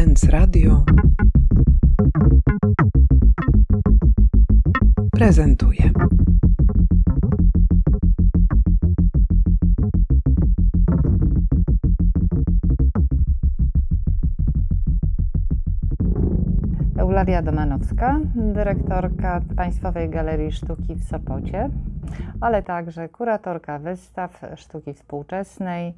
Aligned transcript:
Sens 0.00 0.24
Radio 0.24 0.84
prezentuje. 5.12 5.90
Eulalia 16.98 17.42
Domanowska, 17.42 18.20
dyrektorka 18.34 19.40
Państwowej 19.56 20.08
Galerii 20.08 20.52
Sztuki 20.52 20.94
w 20.94 21.04
Sopocie, 21.04 21.70
ale 22.40 22.62
także 22.62 23.08
kuratorka 23.08 23.78
wystaw 23.78 24.40
sztuki 24.56 24.94
współczesnej, 24.94 25.94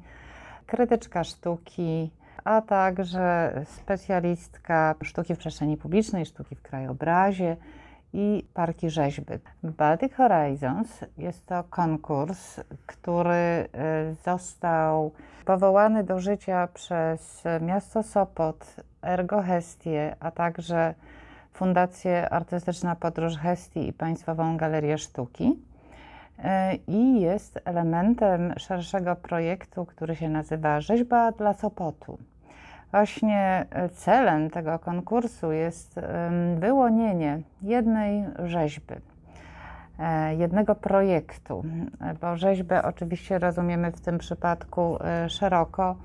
krytyczka 0.67 1.23
sztuki, 1.23 2.11
a 2.43 2.61
także 2.61 3.53
specjalistka 3.65 4.95
sztuki 5.03 5.35
w 5.35 5.37
przestrzeni 5.37 5.77
publicznej, 5.77 6.25
sztuki 6.25 6.55
w 6.55 6.61
krajobrazie 6.61 7.57
i 8.13 8.45
parki 8.53 8.89
rzeźby. 8.89 9.33
Baltic 9.63 10.13
Horizons 10.13 10.99
jest 11.17 11.45
to 11.45 11.63
konkurs, 11.63 12.59
który 12.85 13.33
y, 13.33 14.15
został 14.25 15.11
powołany 15.45 16.03
do 16.03 16.19
życia 16.19 16.67
przez 16.73 17.43
miasto 17.61 18.03
Sopot, 18.03 18.75
Ergo 19.01 19.41
Hestie, 19.41 20.15
a 20.19 20.31
także 20.31 20.93
Fundację 21.53 22.29
Artystyczna 22.29 22.95
Podróż 22.95 23.37
Hestii 23.37 23.87
i 23.87 23.93
Państwową 23.93 24.57
Galerię 24.57 24.97
Sztuki. 24.97 25.59
Y, 26.39 26.43
I 26.87 27.21
jest 27.21 27.59
elementem 27.65 28.53
szerszego 28.57 29.15
projektu, 29.15 29.85
który 29.85 30.15
się 30.15 30.29
nazywa 30.29 30.81
Rzeźba 30.81 31.31
dla 31.31 31.53
Sopotu. 31.53 32.17
Właśnie 32.93 33.65
e, 33.71 33.89
celem 33.89 34.49
tego 34.49 34.79
konkursu 34.79 35.51
jest 35.51 35.99
wyłonienie 36.55 37.41
jednej 37.61 38.25
rzeźby, 38.45 38.93
e, 39.99 40.35
jednego 40.35 40.75
projektu, 40.75 41.63
bo 42.21 42.37
rzeźbę 42.37 42.83
oczywiście 42.83 43.39
rozumiemy 43.39 43.91
w 43.91 44.01
tym 44.01 44.17
przypadku 44.17 44.97
e, 45.03 45.29
szeroko. 45.29 45.95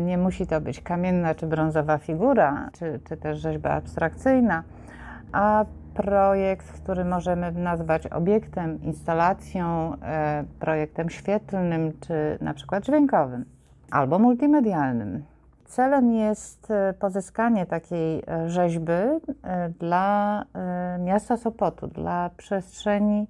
Nie 0.00 0.18
musi 0.18 0.46
to 0.46 0.60
być 0.60 0.80
kamienna 0.80 1.34
czy 1.34 1.46
brązowa 1.46 1.98
figura, 1.98 2.70
czy, 2.72 3.00
czy 3.08 3.16
też 3.16 3.38
rzeźba 3.38 3.70
abstrakcyjna, 3.70 4.62
a 5.32 5.64
projekt, 5.94 6.72
który 6.72 7.04
możemy 7.04 7.52
nazwać 7.52 8.06
obiektem, 8.06 8.82
instalacją, 8.82 9.96
projektem 10.60 11.10
świetlnym 11.10 11.92
czy 12.00 12.38
na 12.40 12.54
przykład 12.54 12.84
dźwiękowym 12.84 13.44
albo 13.90 14.18
multimedialnym. 14.18 15.31
Celem 15.72 16.12
jest 16.12 16.70
e, 16.70 16.92
pozyskanie 16.92 17.66
takiej 17.66 18.22
e, 18.28 18.50
rzeźby 18.50 18.92
e, 18.92 19.68
dla 19.68 20.44
miasta 20.98 21.36
Sopotu, 21.36 21.86
dla 21.86 22.30
przestrzeni, 22.36 23.26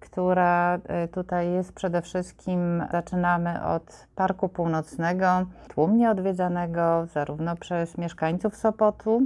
która 0.00 0.78
tutaj 1.12 1.50
jest 1.52 1.72
przede 1.72 2.02
wszystkim. 2.02 2.86
Zaczynamy 2.92 3.64
od 3.64 4.06
Parku 4.14 4.48
Północnego, 4.48 5.26
tłumnie 5.68 6.10
odwiedzanego 6.10 7.06
zarówno 7.06 7.56
przez 7.56 7.98
mieszkańców 7.98 8.56
Sopotu, 8.56 9.22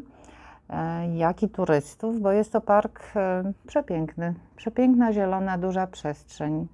jak 1.15 1.43
i 1.43 1.49
turystów, 1.49 2.21
bo 2.21 2.33
jest 2.33 2.53
to 2.53 2.61
park 2.61 3.03
przepiękny, 3.67 4.35
przepiękna, 4.57 5.13
zielona, 5.13 5.59
duża 5.59 5.87
przestrzeń. 5.87 6.69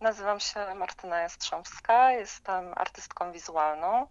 Nazywam 0.00 0.40
się 0.40 0.60
Martyna 0.74 1.18
Jastrzębska, 1.18 2.12
jestem 2.12 2.64
artystką 2.76 3.32
wizualną. 3.32 4.06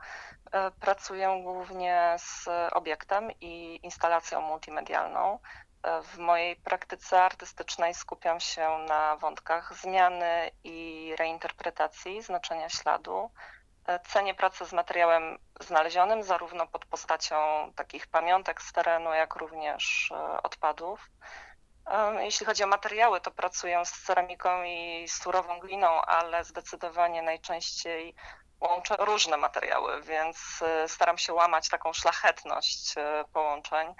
E, 0.52 0.72
pracuję 0.72 1.40
głównie 1.44 2.16
z 2.18 2.50
obiektem 2.74 3.32
i 3.42 3.80
instalacją 3.84 4.42
multimedialną. 4.42 5.40
E, 5.84 6.02
w 6.02 6.18
mojej 6.18 6.56
praktyce 6.56 7.24
artystycznej 7.24 7.94
skupiam 7.94 8.40
się 8.40 8.78
na 8.88 9.18
wątkach 9.18 9.74
zmiany 9.74 10.52
i 10.64 11.12
reinterpretacji 11.20 12.22
znaczenia 12.22 12.70
śladu. 12.70 13.32
E, 13.88 14.00
cenię 14.00 14.34
pracę 14.34 14.66
z 14.66 14.74
materiałem 14.74 15.38
znalezionym, 15.62 16.24
zarówno 16.24 16.68
pod 16.68 16.86
postacią 16.86 17.36
takich 17.76 18.08
pamiątek 18.08 18.62
z 18.62 18.74
terenu, 18.74 19.14
jak 19.14 19.36
również 19.36 20.14
odpadów. 20.44 21.10
Jeśli 22.20 22.46
chodzi 22.46 22.64
o 22.64 22.68
materiały, 22.68 23.22
to 23.22 23.32
pracuję 23.32 23.86
z 23.86 24.04
ceramiką 24.06 24.64
i 24.64 25.08
surową 25.08 25.60
gliną, 25.60 26.02
ale 26.02 26.44
zdecydowanie 26.44 27.22
najczęściej 27.22 28.16
łączę 28.62 28.96
różne 29.00 29.38
materiały, 29.38 30.02
więc 30.02 30.64
y, 30.86 30.88
staram 30.88 31.18
się 31.18 31.34
łamać 31.34 31.70
taką 31.70 31.94
szlachetność 31.94 32.98
y, 32.98 33.02
połączeń. 33.34 33.94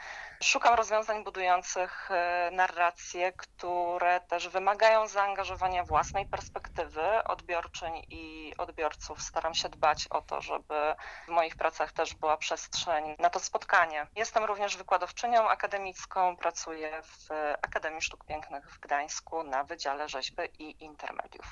Szukam 0.44 0.74
rozwiązań 0.74 1.24
budujących 1.24 2.10
y, 2.12 2.52
narracje, 2.52 3.32
które 3.32 4.20
też 4.20 4.50
wymagają 4.50 5.08
zaangażowania 5.08 5.84
własnej 5.84 6.26
perspektywy 6.26 7.24
odbiorczyń 7.24 8.06
i 8.10 8.54
odbiorców. 8.58 9.22
Staram 9.22 9.54
się 9.54 9.70
dbać 9.70 10.08
o 10.10 10.22
to, 10.22 10.42
żeby 10.42 10.96
w 11.26 11.32
moich 11.32 11.56
pracach 11.56 11.92
też 11.92 12.14
była 12.14 12.38
przestrzeń 12.38 13.16
na 13.20 13.30
to 13.30 13.40
spotkanie. 13.40 14.08
Jestem 14.16 14.44
również 14.44 14.78
wykładowczynią 14.78 15.50
akademicką, 15.50 16.38
pracuję 16.38 17.02
w 17.02 17.30
Akademii 17.62 18.02
Sztuk 18.02 18.26
Pięknych 18.26 18.72
w 18.72 18.80
Gdańsku 18.80 19.44
na 19.44 19.64
Wydziale 19.64 20.10
Rzeźby 20.10 20.44
i 20.60 20.84
Intermediów. 20.84 21.46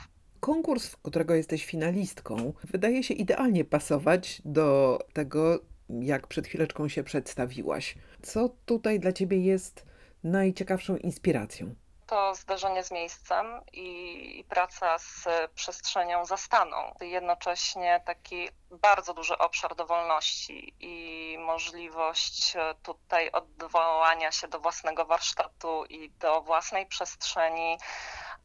Konkurs, 0.44 0.96
którego 0.96 1.36
jesteś 1.36 1.66
finalistką, 1.66 2.54
wydaje 2.64 3.04
się 3.04 3.14
idealnie 3.14 3.66
pasować 3.66 4.42
do 4.46 5.00
tego, 5.14 5.60
jak 5.90 6.28
przed 6.28 6.48
chwileczką 6.48 6.90
się 6.90 7.04
przedstawiłaś. 7.04 7.96
Co 8.22 8.50
tutaj 8.66 9.00
dla 9.00 9.12
ciebie 9.12 9.38
jest 9.38 9.86
najciekawszą 10.24 10.98
inspiracją? 10.98 11.76
to 12.14 12.36
zderzenie 12.36 12.84
z 12.84 12.92
miejscem 12.92 13.62
i, 13.74 14.46
praca 14.50 14.98
z 14.98 15.28
przestrzenią 15.56 16.26
zastaną. 16.26 16.78
Jednocześnie 17.02 18.02
taki 18.06 18.50
bardzo 18.72 19.14
duży 19.14 19.38
obszar 19.38 19.76
dowolności 19.76 20.74
i 20.80 21.38
możliwość 21.40 22.54
tutaj 22.84 23.32
odwołania 23.32 24.32
się 24.32 24.48
do 24.48 24.60
własnego 24.60 25.06
warsztatu 25.06 25.86
i 25.86 26.10
do 26.10 26.42
własnej 26.42 26.86
przestrzeni, 26.86 27.78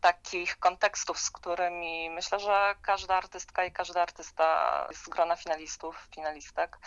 takich 0.01 0.59
kontekstów, 0.59 1.19
z 1.19 1.31
którymi 1.31 2.11
myślę, 2.11 2.41
że 2.41 2.75
każda 2.83 3.15
artystka 3.15 3.65
i 3.65 3.73
każdy 3.73 4.01
artysta 4.01 4.89
z 4.93 5.09
grona 5.09 5.37
finalistów, 5.37 6.09
finalistek 6.15 6.79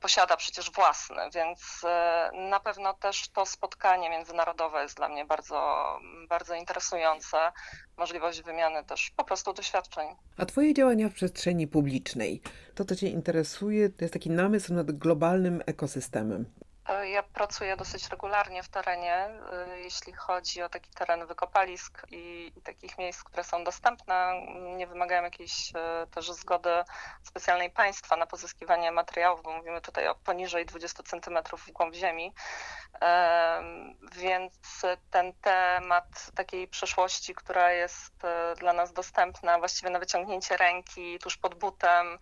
posiada 0.00 0.36
przecież 0.36 0.70
własny, 0.70 1.16
więc 1.34 1.84
e, 1.84 2.30
na 2.50 2.60
pewno 2.60 2.94
też 2.94 3.28
to 3.28 3.46
spotkanie 3.46 4.10
międzynarodowe 4.10 4.82
jest 4.82 4.96
dla 4.96 5.08
mnie 5.08 5.24
bardzo, 5.24 5.84
bardzo 6.28 6.54
interesujące. 6.54 7.36
Możliwość 7.96 8.42
wymiany 8.42 8.84
też 8.84 9.12
po 9.16 9.24
prostu 9.24 9.52
doświadczeń. 9.52 10.08
A 10.36 10.46
Twoje 10.46 10.74
działania 10.74 11.08
w 11.08 11.14
przestrzeni 11.14 11.66
publicznej, 11.66 12.40
to 12.74 12.84
co 12.84 12.96
Cię 12.96 13.08
interesuje, 13.08 13.88
to 13.88 14.04
jest 14.04 14.14
taki 14.14 14.30
namysł 14.30 14.74
nad 14.74 14.92
globalnym 14.92 15.62
ekosystemem. 15.66 16.44
E, 16.88 17.08
ja 17.08 17.22
pracuję 17.22 17.76
dosyć 17.76 18.08
regularnie 18.08 18.62
w 18.62 18.68
terenie, 18.68 19.14
e, 19.14 19.78
jeśli 19.78 20.12
chodzi 20.12 20.62
o 20.62 20.68
taki 20.68 20.90
teren 20.90 21.26
wykopalisk 21.26 22.06
i, 22.10 22.52
takich 22.64 22.98
miejsc, 22.98 23.24
które 23.24 23.44
są 23.44 23.64
dostępne. 23.64 24.32
Nie 24.76 24.86
wymagają 24.86 25.22
jakiejś 25.22 25.72
e, 25.74 26.06
też 26.06 26.30
zgody 26.32 26.70
specjalnej 27.22 27.70
państwa 27.70 28.16
na 28.16 28.26
pozyskiwanie 28.26 28.92
materiałów, 28.92 29.42
bo 29.42 29.52
mówimy 29.52 29.80
tutaj 29.80 30.08
o 30.08 30.14
poniżej 30.14 30.66
20 30.66 31.02
cm 31.02 31.38
w 31.58 31.72
głąb 31.72 31.94
ziemi. 31.94 32.34
Więc 34.12 34.82
ten 35.10 35.32
temat 35.32 36.30
takiej 36.34 36.68
przeszłości, 36.68 37.34
która 37.34 37.72
jest 37.72 38.14
dla 38.58 38.72
nas 38.72 38.92
dostępna 38.92 39.58
właściwie 39.58 39.90
na 39.90 39.98
wyciągnięcie 39.98 40.56
ręki 40.56 41.18
tuż 41.18 41.36
pod 41.36 41.54
butem, 41.54 42.18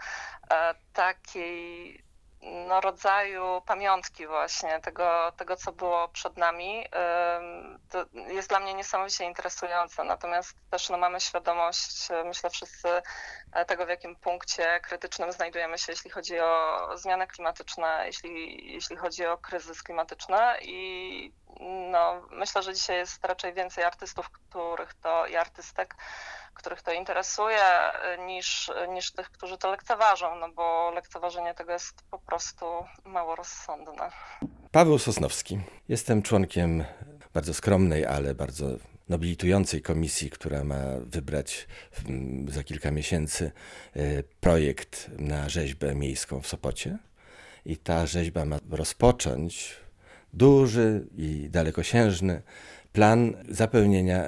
takiej 0.92 2.05
no, 2.42 2.80
rodzaju 2.80 3.62
pamiątki 3.66 4.26
właśnie 4.26 4.80
tego, 4.80 5.32
tego, 5.36 5.56
co 5.56 5.72
było 5.72 6.08
przed 6.08 6.36
nami, 6.36 6.86
to 7.90 8.04
jest 8.28 8.48
dla 8.48 8.60
mnie 8.60 8.74
niesamowicie 8.74 9.24
interesujące. 9.24 10.04
Natomiast 10.04 10.56
też 10.70 10.90
no, 10.90 10.98
mamy 10.98 11.20
świadomość, 11.20 12.08
myślę 12.24 12.50
wszyscy, 12.50 12.88
e, 13.52 13.64
tego, 13.64 13.86
w 13.86 13.88
jakim 13.88 14.16
punkcie 14.16 14.80
krytycznym 14.80 15.32
znajdujemy 15.32 15.78
się, 15.78 15.92
jeśli 15.92 16.10
chodzi 16.10 16.40
o 16.40 16.88
zmiany 16.94 17.26
klimatyczne, 17.26 18.02
jeśli, 18.06 18.72
jeśli 18.72 18.96
chodzi 18.96 19.26
o 19.26 19.38
kryzys 19.38 19.82
klimatyczny 19.82 20.38
i 20.62 21.32
no, 21.90 22.22
myślę, 22.30 22.62
że 22.62 22.74
dzisiaj 22.74 22.96
jest 22.96 23.24
raczej 23.24 23.54
więcej 23.54 23.84
artystów, 23.84 24.30
których 24.30 24.94
to 24.94 25.26
i 25.26 25.36
artystek, 25.36 25.94
których 26.56 26.82
to 26.82 26.92
interesuje, 26.92 27.62
niż, 28.26 28.70
niż 28.88 29.12
tych, 29.12 29.30
którzy 29.30 29.58
to 29.58 29.70
lekceważą, 29.70 30.36
no 30.36 30.48
bo 30.52 30.90
lekceważenie 30.94 31.54
tego 31.54 31.72
jest 31.72 32.02
po 32.10 32.18
prostu 32.18 32.66
mało 33.04 33.36
rozsądne. 33.36 34.10
Paweł 34.72 34.98
Sosnowski. 34.98 35.60
Jestem 35.88 36.22
członkiem 36.22 36.84
bardzo 37.34 37.54
skromnej, 37.54 38.06
ale 38.06 38.34
bardzo 38.34 38.66
nobilitującej 39.08 39.82
komisji, 39.82 40.30
która 40.30 40.64
ma 40.64 40.82
wybrać 41.00 41.68
za 42.48 42.62
kilka 42.64 42.90
miesięcy 42.90 43.52
e, 43.96 44.22
projekt 44.22 45.10
na 45.18 45.48
rzeźbę 45.48 45.94
miejską 45.94 46.40
w 46.40 46.46
Sopocie. 46.46 46.98
i 47.64 47.76
ta 47.76 48.06
rzeźba 48.06 48.44
ma 48.44 48.58
rozpocząć 48.70 49.76
duży 50.32 51.06
i 51.16 51.48
dalekosiężny 51.50 52.42
plan 52.96 53.32
zapełnienia 53.48 54.24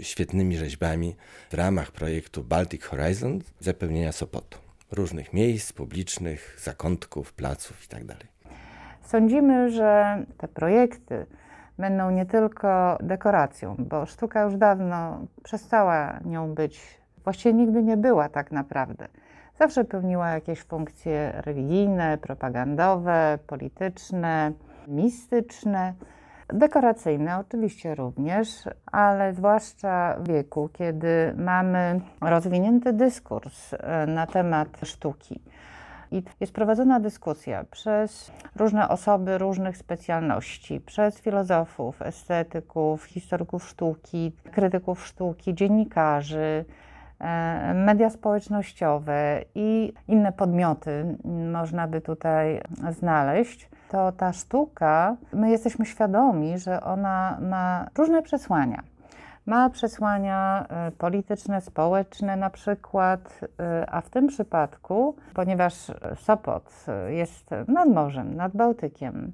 świetnymi 0.00 0.56
rzeźbami 0.56 1.16
w 1.50 1.54
ramach 1.54 1.92
projektu 1.92 2.44
Baltic 2.44 2.84
Horizon, 2.84 3.38
zapełnienia 3.60 4.12
Sopotu. 4.12 4.58
Różnych 4.92 5.32
miejsc 5.32 5.72
publicznych, 5.72 6.56
zakątków, 6.62 7.32
placów 7.32 7.88
tak 7.88 8.00
itd. 8.00 8.16
Sądzimy, 9.02 9.70
że 9.70 10.18
te 10.38 10.48
projekty 10.48 11.26
będą 11.78 12.10
nie 12.10 12.26
tylko 12.26 12.98
dekoracją, 13.02 13.76
bo 13.78 14.06
sztuka 14.06 14.42
już 14.42 14.56
dawno 14.56 15.26
przestała 15.42 16.20
nią 16.24 16.54
być, 16.54 16.80
właściwie 17.24 17.52
nigdy 17.52 17.82
nie 17.82 17.96
była 17.96 18.28
tak 18.28 18.52
naprawdę. 18.52 19.08
Zawsze 19.58 19.84
pełniła 19.84 20.28
jakieś 20.28 20.62
funkcje 20.62 21.32
religijne, 21.36 22.18
propagandowe, 22.18 23.38
polityczne, 23.46 24.52
mistyczne, 24.88 25.94
dekoracyjne 26.52 27.38
oczywiście 27.38 27.94
również, 27.94 28.48
ale 28.92 29.34
zwłaszcza 29.34 30.16
w 30.18 30.28
wieku, 30.28 30.68
kiedy 30.72 31.34
mamy 31.36 32.00
rozwinięty 32.20 32.92
dyskurs 32.92 33.74
e, 33.74 34.06
na 34.06 34.26
temat 34.26 34.68
sztuki. 34.82 35.40
I 36.12 36.22
jest 36.40 36.52
prowadzona 36.52 37.00
dyskusja 37.00 37.64
przez 37.70 38.32
różne 38.56 38.88
osoby 38.88 39.38
różnych 39.38 39.76
specjalności, 39.76 40.80
przez 40.80 41.20
filozofów, 41.20 42.02
estetyków, 42.02 43.04
historyków 43.04 43.68
sztuki, 43.68 44.32
krytyków 44.52 45.06
sztuki, 45.06 45.54
dziennikarzy, 45.54 46.64
e, 47.18 47.74
media 47.74 48.10
społecznościowe 48.10 49.44
i 49.54 49.92
inne 50.08 50.32
podmioty 50.32 51.16
można 51.52 51.88
by 51.88 52.00
tutaj 52.00 52.60
znaleźć 52.90 53.70
to 53.90 54.12
ta 54.12 54.32
sztuka, 54.32 55.16
my 55.32 55.50
jesteśmy 55.50 55.86
świadomi, 55.86 56.58
że 56.58 56.80
ona 56.80 57.38
ma 57.40 57.86
różne 57.98 58.22
przesłania. 58.22 58.82
Ma 59.46 59.70
przesłania 59.70 60.66
e, 60.68 60.90
polityczne, 60.90 61.60
społeczne 61.60 62.36
na 62.36 62.50
przykład, 62.50 63.40
e, 63.60 63.90
a 63.90 64.00
w 64.00 64.10
tym 64.10 64.26
przypadku, 64.26 65.16
ponieważ 65.34 65.74
Sopot 66.16 66.86
jest 67.08 67.50
nad 67.68 67.88
morzem, 67.88 68.36
nad 68.36 68.56
Bałtykiem, 68.56 69.32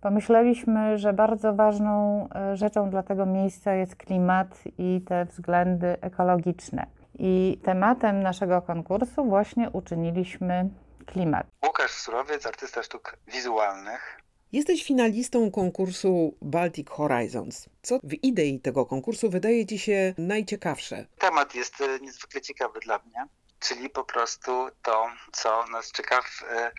pomyśleliśmy, 0.00 0.98
że 0.98 1.12
bardzo 1.12 1.54
ważną 1.54 2.28
e, 2.34 2.56
rzeczą 2.56 2.90
dla 2.90 3.02
tego 3.02 3.26
miejsca 3.26 3.72
jest 3.72 3.96
klimat 3.96 4.64
i 4.78 5.00
te 5.06 5.24
względy 5.24 5.96
ekologiczne. 6.00 6.86
I 7.18 7.60
tematem 7.64 8.22
naszego 8.22 8.62
konkursu 8.62 9.24
właśnie 9.24 9.70
uczyniliśmy 9.70 10.68
klimat. 11.06 11.46
Łukasz 11.66 11.90
Surowiec, 11.90 12.46
artysta 12.46 12.82
sztuk 12.82 13.16
wizualnych. 13.26 14.20
Jesteś 14.52 14.84
finalistą 14.84 15.50
konkursu 15.50 16.36
Baltic 16.42 16.88
Horizons. 16.88 17.68
Co 17.82 17.98
w 18.02 18.12
idei 18.14 18.60
tego 18.60 18.86
konkursu 18.86 19.30
wydaje 19.30 19.66
Ci 19.66 19.78
się 19.78 20.14
najciekawsze? 20.18 21.06
Temat 21.18 21.54
jest 21.54 21.80
e, 21.80 22.00
niezwykle 22.00 22.40
ciekawy 22.40 22.80
dla 22.80 22.98
mnie, 22.98 23.26
czyli 23.60 23.90
po 23.90 24.04
prostu 24.04 24.68
to, 24.82 25.06
co 25.32 25.66
nas 25.66 25.92
czeka 25.92 26.22
w 26.22 26.42
e, 26.42 26.72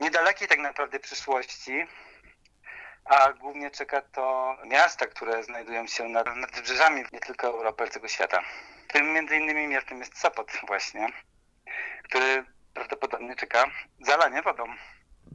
niedalekiej 0.00 0.48
tak 0.48 0.58
naprawdę 0.58 1.00
przyszłości, 1.00 1.86
a 3.04 3.32
głównie 3.32 3.70
czeka 3.70 4.02
to 4.02 4.56
miasta, 4.66 5.06
które 5.06 5.44
znajdują 5.44 5.86
się 5.86 6.08
nad, 6.08 6.36
nad 6.36 6.54
wybrzeżami 6.54 7.04
nie 7.12 7.20
tylko 7.20 7.46
Europy, 7.46 7.82
ale 7.82 7.90
całego 7.90 8.08
świata. 8.08 8.42
Tym 8.88 9.12
między 9.12 9.36
innymi 9.36 9.66
miastem 9.66 9.98
jest 9.98 10.18
Sopot 10.18 10.52
właśnie, 10.66 11.08
który 12.02 12.44
prawdopodobnie 12.78 13.36
czeka 13.36 13.64
zalanie 14.06 14.42
wodą. 14.42 14.62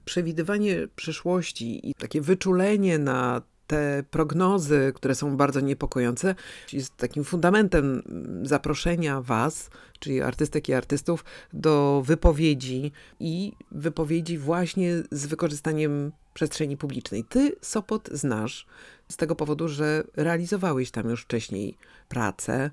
Przewidywanie 0.05 0.87
przyszłości 0.95 1.89
i 1.89 1.95
takie 1.95 2.21
wyczulenie 2.21 2.99
na 2.99 3.41
te 3.67 4.03
prognozy, 4.11 4.91
które 4.95 5.15
są 5.15 5.37
bardzo 5.37 5.59
niepokojące, 5.59 6.35
jest 6.73 6.97
takim 6.97 7.23
fundamentem 7.23 8.03
zaproszenia 8.43 9.21
Was, 9.21 9.69
czyli 9.99 10.21
artystek 10.21 10.69
i 10.69 10.73
artystów, 10.73 11.25
do 11.53 12.01
wypowiedzi 12.05 12.91
i 13.19 13.53
wypowiedzi 13.71 14.37
właśnie 14.37 14.91
z 15.11 15.25
wykorzystaniem 15.25 16.11
przestrzeni 16.33 16.77
publicznej. 16.77 17.23
Ty 17.23 17.55
Sopot 17.61 18.09
znasz 18.11 18.67
z 19.09 19.17
tego 19.17 19.35
powodu, 19.35 19.67
że 19.67 20.03
realizowałeś 20.15 20.91
tam 20.91 21.09
już 21.09 21.21
wcześniej 21.21 21.77
pracę, 22.09 22.71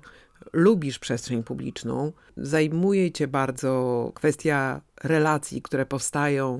lubisz 0.53 0.99
przestrzeń 0.99 1.43
publiczną, 1.43 2.11
zajmuje 2.37 3.11
cię 3.11 3.27
bardzo 3.27 4.11
kwestia 4.15 4.81
relacji, 5.03 5.61
które 5.61 5.85
powstają 5.85 6.57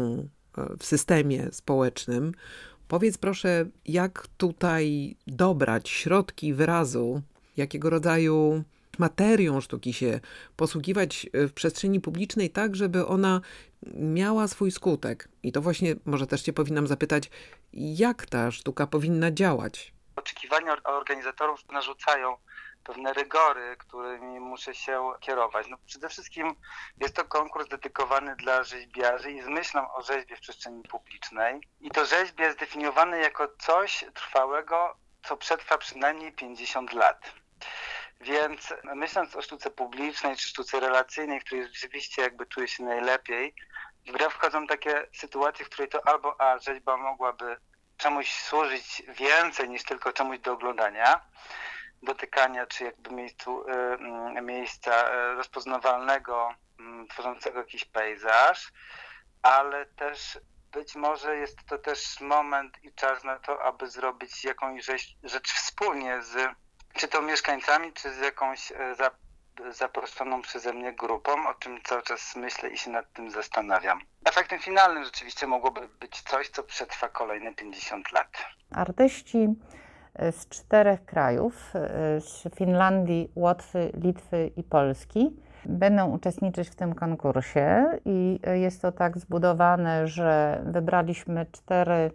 e, 0.57 0.77
w 0.79 0.85
systemie 0.85 1.47
społecznym. 1.51 2.31
Powiedz 2.87 3.17
proszę, 3.17 3.65
jak 3.85 4.27
tutaj 4.37 5.15
dobrać 5.27 5.89
środki 5.89 6.53
wyrazu, 6.53 7.21
jakiego 7.57 7.89
rodzaju 7.89 8.63
materią 8.99 9.61
sztuki 9.61 9.93
się 9.93 10.19
posługiwać 10.55 11.27
e, 11.33 11.47
w 11.47 11.53
przestrzeni 11.53 11.99
publicznej, 11.99 12.49
tak 12.49 12.75
żeby 12.75 13.05
ona 13.05 13.41
miała 13.93 14.47
swój 14.47 14.71
skutek. 14.71 15.29
I 15.43 15.51
to 15.51 15.61
właśnie 15.61 15.95
może 16.05 16.27
też 16.27 16.41
Cię 16.41 16.53
powinnam 16.53 16.87
zapytać, 16.87 17.29
jak 17.73 18.25
ta 18.25 18.51
sztuka 18.51 18.87
powinna 18.87 19.31
działać? 19.31 19.93
Oczekiwania 20.15 20.83
organizatorów 20.83 21.59
narzucają 21.71 22.35
pewne 22.83 23.13
rygory, 23.13 23.75
którymi 23.79 24.39
muszę 24.39 24.75
się 24.75 25.11
kierować. 25.19 25.67
No 25.67 25.77
przede 25.85 26.09
wszystkim 26.09 26.55
jest 26.97 27.15
to 27.15 27.25
konkurs 27.25 27.67
dedykowany 27.67 28.35
dla 28.35 28.63
rzeźbiarzy 28.63 29.31
i 29.31 29.41
z 29.41 29.47
myślą 29.47 29.93
o 29.93 30.01
rzeźbie 30.01 30.35
w 30.35 30.39
przestrzeni 30.39 30.83
publicznej. 30.83 31.61
I 31.81 31.91
to 31.91 32.05
rzeźbie 32.05 32.51
zdefiniowane 32.51 33.19
jako 33.19 33.47
coś 33.59 34.05
trwałego, 34.13 34.97
co 35.23 35.37
przetrwa 35.37 35.77
przynajmniej 35.77 36.33
50 36.33 36.93
lat. 36.93 37.31
Więc 38.21 38.73
myśląc 38.95 39.35
o 39.35 39.41
sztuce 39.41 39.71
publicznej 39.71 40.35
czy 40.37 40.47
sztuce 40.47 40.79
relacyjnej, 40.79 41.39
w 41.39 41.43
której 41.43 41.67
rzeczywiście 41.67 42.21
jakby 42.21 42.45
czuję 42.45 42.67
się 42.67 42.83
najlepiej, 42.83 43.55
w 44.07 44.11
grę 44.11 44.29
wchodzą 44.29 44.67
takie 44.67 45.07
sytuacje, 45.13 45.65
w 45.65 45.69
której 45.69 45.89
to 45.89 46.07
albo 46.07 46.41
a 46.41 46.59
rzeźba 46.59 46.97
mogłaby 46.97 47.57
czemuś 47.97 48.33
służyć 48.33 49.03
więcej 49.07 49.69
niż 49.69 49.83
tylko 49.83 50.13
czemuś 50.13 50.39
do 50.39 50.53
oglądania, 50.53 51.21
dotykania, 52.03 52.65
czy 52.65 52.83
jakby 52.83 53.09
miejscu, 53.11 53.69
y, 53.69 53.73
mm, 53.73 54.45
miejsca 54.45 54.91
y, 54.91 55.35
rozpoznawalnego, 55.35 56.53
mm, 56.79 57.07
tworzącego 57.07 57.59
jakiś 57.59 57.85
pejzaż, 57.85 58.71
ale 59.41 59.85
też 59.85 60.39
być 60.71 60.95
może 60.95 61.35
jest 61.35 61.65
to 61.65 61.77
też 61.77 62.21
moment 62.21 62.83
i 62.83 62.93
czas 62.93 63.23
na 63.23 63.39
to, 63.39 63.63
aby 63.63 63.89
zrobić 63.89 64.43
jakąś 64.43 64.85
rzecz, 64.85 65.15
rzecz 65.23 65.53
wspólnie 65.53 66.21
z 66.21 66.55
czy 66.93 67.07
to 67.07 67.21
mieszkańcami, 67.21 67.93
czy 67.93 68.13
z 68.13 68.17
jakąś 68.17 68.71
y, 68.71 68.75
zaproszoną 69.73 70.41
przeze 70.41 70.73
mnie 70.73 70.93
grupą, 70.93 71.47
o 71.49 71.53
czym 71.53 71.81
cały 71.83 72.01
czas 72.01 72.35
myślę 72.35 72.69
i 72.69 72.77
się 72.77 72.89
nad 72.91 73.13
tym 73.13 73.31
zastanawiam. 73.31 74.01
Efektem 74.25 74.59
finalnym 74.59 75.03
rzeczywiście 75.03 75.47
mogłoby 75.47 75.87
być 75.87 76.21
coś, 76.21 76.49
co 76.49 76.63
przetrwa 76.63 77.09
kolejne 77.09 77.53
50 77.53 78.11
lat. 78.11 78.45
Artyści 78.75 79.47
z 80.31 80.49
czterech 80.49 81.05
krajów 81.05 81.73
z 82.19 82.55
Finlandii, 82.55 83.31
Łotwy, 83.35 83.91
Litwy 83.93 84.51
i 84.57 84.63
Polski. 84.63 85.35
Będą 85.65 86.11
uczestniczyć 86.11 86.69
w 86.69 86.75
tym 86.75 86.95
konkursie 86.95 87.85
i 88.05 88.39
jest 88.53 88.81
to 88.81 88.91
tak 88.91 89.17
zbudowane, 89.17 90.07
że 90.07 90.61
wybraliśmy 90.65 91.45
cztery 91.51 92.11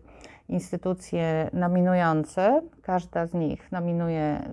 instytucje 0.49 1.50
nominujące. 1.53 2.62
Każda 2.83 3.26
z 3.26 3.35
nich 3.35 3.73
nominuje 3.73 4.53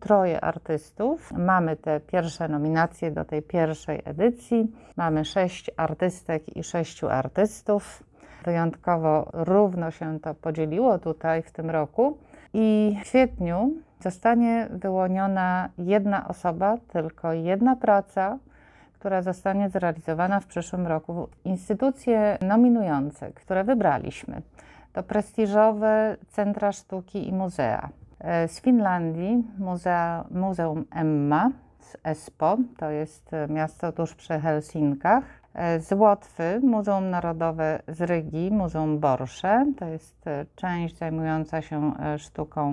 troje 0.00 0.40
artystów. 0.40 1.32
Mamy 1.32 1.76
te 1.76 2.00
pierwsze 2.00 2.48
nominacje 2.48 3.10
do 3.10 3.24
tej 3.24 3.42
pierwszej 3.42 4.02
edycji. 4.04 4.72
Mamy 4.96 5.24
sześć 5.24 5.70
artystek 5.76 6.56
i 6.56 6.62
sześciu 6.62 7.08
artystów. 7.08 8.02
Wyjątkowo 8.44 9.30
równo 9.32 9.90
się 9.90 10.20
to 10.20 10.34
podzieliło 10.34 10.98
tutaj 10.98 11.42
w 11.42 11.52
tym 11.52 11.70
roku. 11.70 12.18
I 12.58 12.96
w 13.00 13.08
kwietniu 13.08 13.72
zostanie 14.00 14.68
wyłoniona 14.70 15.68
jedna 15.78 16.28
osoba, 16.28 16.76
tylko 16.88 17.32
jedna 17.32 17.76
praca, 17.76 18.38
która 18.92 19.22
zostanie 19.22 19.70
zrealizowana 19.70 20.40
w 20.40 20.46
przyszłym 20.46 20.86
roku. 20.86 21.28
Instytucje 21.44 22.38
nominujące, 22.42 23.32
które 23.32 23.64
wybraliśmy, 23.64 24.42
to 24.92 25.02
prestiżowe 25.02 26.16
centra 26.28 26.72
sztuki 26.72 27.28
i 27.28 27.32
muzea. 27.32 27.88
E, 28.20 28.48
z 28.48 28.60
Finlandii 28.60 29.44
muzea, 29.58 30.24
Muzeum 30.30 30.84
Emma 30.90 31.50
z 31.80 31.96
Espoo, 32.04 32.56
to 32.76 32.90
jest 32.90 33.30
miasto 33.48 33.92
tuż 33.92 34.14
przy 34.14 34.40
Helsinkach. 34.40 35.24
E, 35.56 35.80
Z 35.80 35.92
Łotwy 35.92 36.60
Muzeum 36.60 37.10
Narodowe 37.10 37.82
z 37.88 38.00
Rygi, 38.00 38.50
Muzeum 38.50 38.98
Borsze. 38.98 39.72
To 39.78 39.84
jest 39.84 40.26
e, 40.26 40.46
część 40.56 40.98
zajmująca 40.98 41.62
się 41.62 41.92
e, 41.98 42.18
sztuką 42.18 42.72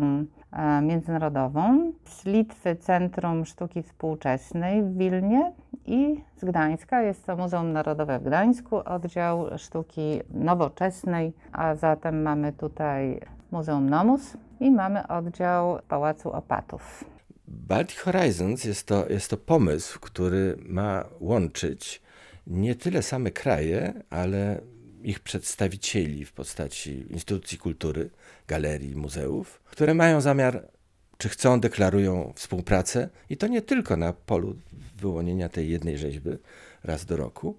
międzynarodową. 0.82 1.92
Z 2.06 2.26
Litwy 2.26 2.76
Centrum 2.76 3.46
Sztuki 3.46 3.84
Współczesnej 3.84 4.84
w 4.84 4.98
Wilnie 4.98 5.54
i 5.86 6.24
z 6.38 6.46
Gdańska 6.46 7.02
jest 7.02 7.26
to 7.26 7.38
Muzeum 7.38 7.72
Narodowe 7.72 8.20
w 8.20 8.24
Gdańsku, 8.24 8.78
oddział 8.78 9.58
sztuki 9.58 10.22
nowoczesnej, 10.30 11.34
a 11.52 11.76
zatem 11.76 12.22
mamy 12.22 12.54
tutaj 12.54 13.20
Muzeum 13.52 13.90
Nomus 13.90 14.38
i 14.60 14.72
mamy 14.72 15.08
oddział 15.08 15.80
Pałacu 15.88 16.32
Opatów. 16.32 17.04
Baltic 17.48 17.98
Horizons 17.98 18.64
jest 18.64 18.88
to, 18.88 19.10
jest 19.10 19.30
to 19.30 19.38
pomysł, 19.38 20.00
który 20.00 20.58
ma 20.66 21.04
łączyć 21.20 22.04
nie 22.48 22.76
tyle 22.76 23.04
same 23.04 23.32
kraje, 23.32 23.94
ale 24.10 24.62
ich 25.04 25.20
przedstawicieli 25.20 26.26
w 26.26 26.32
postaci 26.32 27.06
instytucji 27.10 27.58
kultury, 27.58 28.10
galerii, 28.48 28.96
muzeów, 28.96 29.62
które 29.66 29.94
mają 29.94 30.22
zamiar, 30.22 30.68
czy 31.18 31.30
chcą, 31.30 31.60
deklarują 31.60 32.34
współpracę. 32.36 33.10
I 33.30 33.38
to 33.38 33.48
nie 33.48 33.62
tylko 33.62 33.98
na 33.98 34.14
polu 34.14 34.56
wyłonienia 34.98 35.50
tej 35.50 35.70
jednej 35.70 35.98
rzeźby 35.98 36.30
raz 36.84 37.06
do 37.06 37.18
roku, 37.18 37.56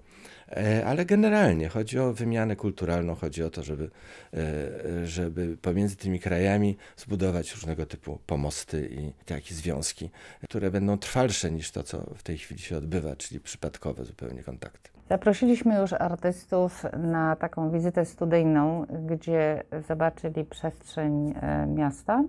ale 0.87 1.05
generalnie 1.05 1.69
chodzi 1.69 1.99
o 1.99 2.13
wymianę 2.13 2.57
kulturalną, 2.57 3.15
chodzi 3.15 3.43
o 3.43 3.51
to, 3.51 3.63
żeby, 3.63 3.91
e, 4.35 5.07
żeby 5.07 5.57
pomiędzy 5.63 5.97
tymi 5.97 6.21
krajami 6.21 6.77
zbudować 6.97 7.55
różnego 7.55 7.87
typu 7.87 8.19
pomosty 8.27 8.89
i 8.93 9.25
takie 9.25 9.55
związki, 9.55 10.11
które 10.45 10.71
będą 10.71 10.99
trwalsze 10.99 11.51
niż 11.51 11.71
to, 11.71 11.83
co 11.83 12.15
w 12.17 12.23
tej 12.23 12.39
chwili 12.39 12.61
się 12.61 12.77
odbywa, 12.77 13.17
czyli 13.17 13.41
przypadkowe 13.41 14.05
zupełnie 14.05 14.43
kontakty. 14.43 14.91
Zaprosiliśmy 15.09 15.79
już 15.79 15.93
artystów 15.93 16.85
na 16.99 17.37
taką 17.37 17.71
wizytę 17.71 18.05
studyjną, 18.05 18.87
gdzie 19.07 19.63
zobaczyli 19.89 20.45
przestrzeń 20.45 21.35
e, 21.43 21.67
miasta, 21.67 22.25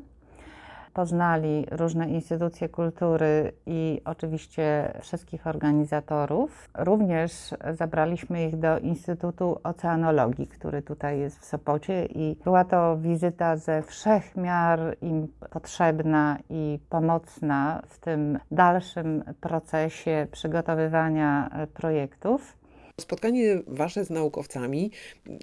poznali 0.96 1.66
różne 1.72 2.10
instytucje 2.10 2.70
kultury 2.70 3.52
i 3.66 4.02
oczywiście 4.06 4.94
wszystkich 5.02 5.48
organizatorów. 5.48 6.70
Również 6.78 7.32
zabraliśmy 7.74 8.46
ich 8.48 8.58
do 8.60 8.80
Instytutu 8.80 9.60
Oceanologii, 9.64 10.48
który 10.48 10.82
tutaj 10.82 11.20
jest 11.20 11.40
w 11.40 11.46
Sopocie 11.46 12.06
i 12.06 12.36
była 12.44 12.66
to 12.66 12.98
wizyta 12.98 13.58
ze 13.58 13.82
wszech 13.82 14.36
miar 14.36 14.98
im 15.02 15.28
potrzebna 15.50 16.38
i 16.50 16.80
pomocna 16.90 17.82
w 17.88 18.00
tym 18.00 18.40
dalszym 18.52 19.24
procesie 19.42 20.28
przygotowywania 20.32 21.50
e, 21.50 21.68
projektów. 21.68 22.58
Spotkanie 23.02 23.62
wasze 23.68 24.06
z 24.06 24.10
naukowcami, 24.10 24.92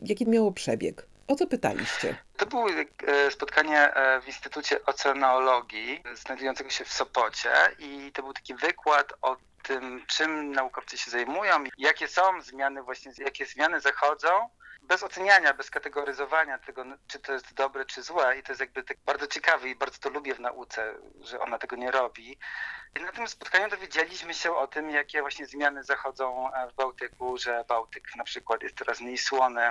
jaki 0.03 0.29
miało 0.29 0.53
przebieg? 0.53 1.12
O 1.29 1.37
co 1.37 1.47
pytaliście? 1.47 2.17
To 2.37 2.47
było 2.47 2.67
e, 2.71 3.31
spotkanie 3.31 3.95
e, 3.95 4.21
w 4.21 4.27
Instytucie 4.27 4.87
Oceanologii, 4.87 6.03
znajdującego 6.15 6.71
się 6.71 6.85
w 6.85 6.93
Sopocie 6.93 7.51
i 7.79 8.13
to 8.13 8.23
był 8.23 8.33
taki 8.33 8.55
wykład 8.55 9.13
o 9.23 9.37
tym, 9.63 10.05
czym 10.07 10.53
naukowcy 10.53 10.99
się 10.99 11.11
zajmują, 11.11 11.65
jakie 11.79 12.09
są 12.09 12.43
zmiany 12.43 12.83
właśnie, 12.83 13.13
jakie 13.19 13.47
zmiany 13.47 13.81
zachodzą, 13.81 14.49
bez 14.83 15.03
oceniania, 15.03 15.55
bez 15.55 15.71
kategoryzowania 15.71 16.59
tego, 16.59 16.85
czy 17.07 17.19
to 17.19 17.33
jest 17.33 17.55
dobre, 17.55 17.85
czy 17.85 18.03
złe 18.03 18.39
i 18.39 18.43
to 18.43 18.53
jest 18.53 18.61
jakby 18.61 18.83
tak 18.83 18.97
bardzo 19.07 19.27
ciekawe 19.27 19.69
i 19.69 19.77
bardzo 19.77 19.99
to 19.99 20.11
lubię 20.11 20.35
w 20.35 20.41
nauce, 20.41 20.95
że 21.21 21.41
ona 21.41 21.59
tego 21.59 21.77
nie 21.77 21.91
robi. 21.91 22.39
I 22.97 23.03
na 23.03 23.13
tym 23.13 23.29
spotkaniu 23.29 23.69
dowiedzieliśmy 23.69 24.35
się 24.35 24.57
o 24.57 24.67
tym, 24.67 24.91
jakie 24.91 25.21
właśnie 25.21 25.47
zmiany 25.47 25.85
zachodzą 25.85 26.53
e, 26.55 26.69
w 26.71 26.75
Bałtyku, 26.75 27.39
że 27.39 27.65
Bałtyk 27.69 28.17
na 28.17 28.25
przykład 28.25 28.63
jest 28.63 28.79
coraz 28.79 29.01
mniej 29.01 29.19
słony, 29.19 29.71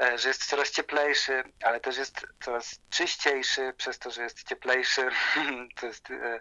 e, 0.00 0.18
że 0.18 0.28
jest 0.28 0.46
coraz 0.46 0.70
cieplejszy, 0.70 1.44
ale 1.64 1.80
też 1.80 1.96
jest 1.96 2.26
coraz 2.40 2.80
czyściejszy 2.90 3.74
przez 3.76 3.98
to, 3.98 4.10
że 4.10 4.22
jest 4.22 4.48
cieplejszy. 4.48 5.10
To 5.80 5.86
jest 5.86 6.10
e, 6.10 6.40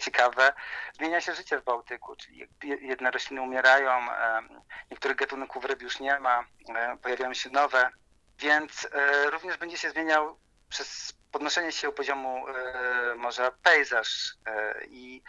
ciekawe. 0.00 0.52
Zmienia 0.92 1.20
się 1.20 1.34
życie 1.34 1.58
w 1.60 1.64
Bałtyku, 1.64 2.16
czyli 2.16 2.38
je- 2.38 2.76
jedne 2.76 3.10
rośliny 3.10 3.42
umierają, 3.42 4.12
e, 4.12 4.42
niektórych 4.90 5.16
gatunków 5.16 5.64
ryb 5.64 5.82
już 5.82 6.00
nie 6.00 6.20
ma, 6.20 6.44
e, 6.76 6.96
pojawiają 6.96 7.34
się 7.34 7.50
nowe, 7.50 7.90
więc 8.38 8.88
e, 8.92 9.30
również 9.30 9.56
będzie 9.56 9.78
się 9.78 9.90
zmieniał 9.90 10.38
przez 10.68 11.12
podnoszenie 11.32 11.72
się 11.72 11.92
poziomu 11.92 12.48
e, 12.48 13.14
morza 13.14 13.50
pejzaż 13.62 14.34
e, 14.46 14.84
i 14.84 15.22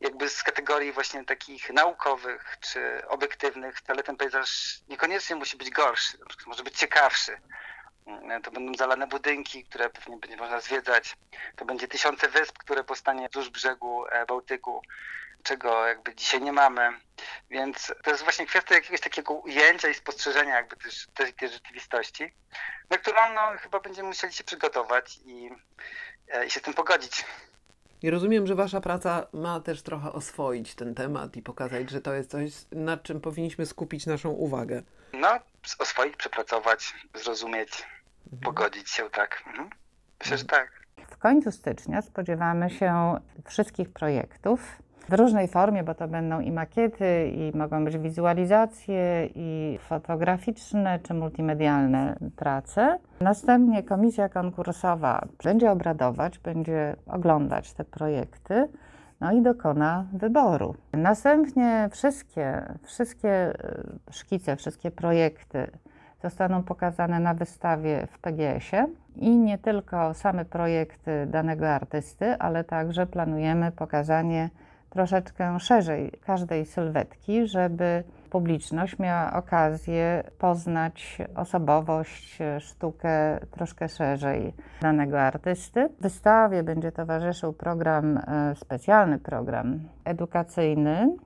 jakby 0.00 0.28
z 0.28 0.42
kategorii 0.42 0.92
właśnie 0.92 1.24
takich 1.24 1.70
naukowych 1.70 2.56
czy 2.60 3.02
obiektywnych, 3.08 3.76
wcale 3.78 4.02
ten 4.02 4.16
pejzaż 4.16 4.78
niekoniecznie 4.88 5.36
musi 5.36 5.56
być 5.56 5.70
gorszy, 5.70 6.18
może 6.46 6.62
być 6.62 6.78
ciekawszy. 6.78 7.40
Mm, 8.18 8.42
To 8.42 8.50
będą 8.50 8.74
zalane 8.74 9.06
budynki, 9.06 9.64
które 9.64 9.90
pewnie 9.90 10.16
będzie 10.16 10.36
można 10.36 10.60
zwiedzać. 10.60 11.16
To 11.56 11.64
będzie 11.64 11.88
tysiące 11.88 12.28
wysp, 12.28 12.58
które 12.58 12.84
powstanie 12.84 13.28
wzdłuż 13.28 13.50
brzegu 13.50 14.06
e, 14.06 14.26
Bałtyku, 14.26 14.82
czego 15.42 15.86
jakby 15.86 16.14
dzisiaj 16.14 16.40
nie 16.42 16.52
mamy. 16.52 16.88
Więc 17.50 17.92
to 18.02 18.10
jest 18.10 18.22
właśnie 18.22 18.46
kwestia 18.46 18.74
jakiegoś 18.74 19.00
takiego 19.00 19.34
ujęcia 19.34 19.88
i 19.88 19.94
spostrzeżenia 19.94 20.54
jakby 20.54 20.76
też, 20.76 21.06
tej, 21.14 21.32
tej 21.34 21.48
rzeczywistości, 21.48 22.34
na 22.90 22.98
którą 22.98 23.34
no, 23.34 23.40
chyba 23.58 23.80
będziemy 23.80 24.08
musieli 24.08 24.32
się 24.32 24.44
przygotować 24.44 25.18
i, 25.24 25.50
e, 26.28 26.46
i 26.46 26.50
się 26.50 26.60
z 26.60 26.62
tym 26.62 26.74
pogodzić. 26.74 27.24
I 28.02 28.10
rozumiem, 28.10 28.46
że 28.46 28.54
wasza 28.54 28.80
praca 28.80 29.26
ma 29.32 29.60
też 29.60 29.82
trochę 29.82 30.12
oswoić 30.12 30.74
ten 30.74 30.94
temat 30.94 31.36
i 31.36 31.42
pokazać, 31.42 31.90
że 31.90 32.00
to 32.00 32.14
jest 32.14 32.30
coś, 32.30 32.50
nad 32.72 33.02
czym 33.02 33.20
powinniśmy 33.20 33.66
skupić 33.66 34.06
naszą 34.06 34.28
uwagę. 34.30 34.82
No, 35.12 35.28
oswoić, 35.78 36.16
przepracować, 36.16 36.94
zrozumieć, 37.14 37.70
pogodzić 38.42 38.90
się, 38.90 39.10
tak. 39.10 39.42
Mhm. 39.46 39.70
Myślę, 40.20 40.38
że 40.38 40.44
tak. 40.44 40.70
W 41.10 41.18
końcu 41.18 41.52
stycznia 41.52 42.02
spodziewamy 42.02 42.70
się 42.70 43.14
wszystkich 43.44 43.92
projektów 43.92 44.82
w 45.10 45.12
różnej 45.12 45.48
formie, 45.48 45.82
bo 45.82 45.94
to 45.94 46.08
będą 46.08 46.40
i 46.40 46.52
makiety, 46.52 47.32
i 47.34 47.56
mogą 47.56 47.84
być 47.84 47.98
wizualizacje, 47.98 49.28
i 49.34 49.78
fotograficzne 49.82 50.98
czy 51.02 51.14
multimedialne 51.14 52.16
prace. 52.36 52.98
Następnie 53.20 53.82
komisja 53.82 54.28
konkursowa 54.28 55.28
będzie 55.44 55.70
obradować, 55.70 56.38
będzie 56.38 56.96
oglądać 57.06 57.72
te 57.72 57.84
projekty. 57.84 58.68
No 59.20 59.32
i 59.32 59.42
dokona 59.42 60.06
wyboru. 60.12 60.74
Następnie 60.92 61.88
wszystkie, 61.92 62.62
wszystkie 62.82 63.30
e, 63.30 63.82
szkice, 64.10 64.56
wszystkie 64.56 64.90
projekty 64.90 65.70
zostaną 66.22 66.62
pokazane 66.62 67.20
na 67.20 67.34
wystawie 67.34 68.06
w 68.10 68.18
PGS-ie 68.18 68.86
i 69.16 69.30
nie 69.36 69.58
tylko 69.58 70.14
same 70.14 70.44
projekty 70.44 71.26
danego 71.26 71.70
artysty, 71.70 72.38
ale 72.38 72.64
także 72.64 73.06
planujemy 73.06 73.72
pokazanie 73.72 74.50
troszeczkę 74.90 75.60
szerzej 75.60 76.12
każdej 76.26 76.66
sylwetki, 76.66 77.46
żeby 77.46 78.04
publiczność 78.30 78.98
miała 78.98 79.32
okazję 79.32 80.24
poznać 80.38 81.18
osobowość, 81.34 82.38
sztukę 82.58 83.38
troszkę 83.50 83.88
szerzej 83.88 84.54
danego 84.80 85.20
artysty. 85.20 85.88
Wystawie 86.00 86.62
będzie 86.62 86.92
towarzyszył 86.92 87.52
program, 87.52 88.16
e, 88.18 88.54
specjalny 88.56 89.18
program 89.18 89.80
edukacyjny, 90.04 91.16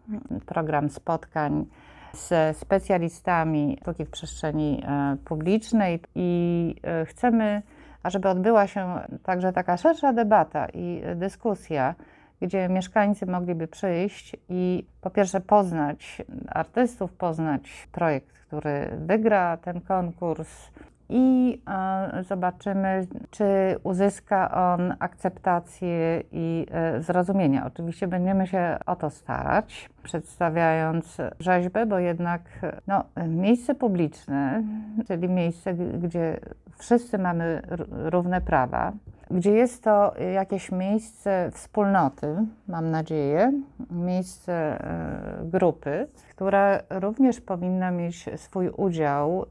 program 0.47 0.91
spotkań 0.91 1.67
ze 2.15 2.55
specjalistami 2.55 3.79
sztuki 3.83 4.05
w 4.05 4.11
przestrzeni 4.11 4.83
e, 4.87 5.17
publicznej 5.25 6.01
i 6.15 6.75
e, 6.83 7.07
chcemy, 7.07 7.63
ażeby 8.03 8.29
odbyła 8.29 8.67
się 8.67 9.01
także 9.23 9.53
taka 9.53 9.77
szersza 9.77 10.13
debata 10.13 10.67
i 10.75 11.03
dyskusja, 11.17 11.95
gdzie 12.41 12.69
mieszkańcy 12.69 13.27
mogliby 13.27 13.69
przyjść 13.69 14.37
i 14.49 14.87
po 15.01 15.11
pierwsze 15.11 15.41
poznać 15.41 16.23
artystów, 16.49 17.13
poznać 17.13 17.89
projekt, 17.93 18.39
który 18.39 18.91
wygra 18.99 19.57
ten 19.57 19.81
konkurs 19.81 20.71
i 21.09 21.61
e, 21.69 22.25
zobaczymy, 22.25 23.07
czy 23.31 23.45
uzyska 23.83 24.73
on 24.75 24.95
akceptację 24.99 26.23
i 26.33 26.67
e, 26.71 27.03
zrozumienie. 27.03 27.63
Oczywiście 27.67 28.09
będziemy 28.09 28.47
się 28.47 28.79
o 28.87 28.97
to 28.97 29.11
starać, 29.11 29.91
przedstawiając 30.03 31.17
rzeźbę, 31.41 31.87
bo 31.87 31.99
jednak 31.99 32.43
no, 32.87 33.05
miejsce 33.29 33.75
publiczne, 33.75 34.63
czyli 35.07 35.29
miejsce, 35.29 35.75
gdzie 35.75 36.41
wszyscy 36.79 37.19
mamy 37.19 37.63
równe 37.91 38.41
prawa, 38.41 38.93
gdzie 39.31 39.51
jest 39.51 39.85
to 39.85 40.15
jakieś 40.35 40.73
miejsce 40.73 41.51
wspólnoty, 41.55 42.37
mam 42.69 42.91
nadzieję, 42.91 43.53
miejsce 43.95 44.53
e, 44.53 45.45
grupy, 45.45 46.07
która 46.31 46.81
również 46.91 47.41
powinna 47.41 47.91
mieć 47.91 48.31
swój 48.37 48.69
udział 48.69 49.43
e, 49.43 49.47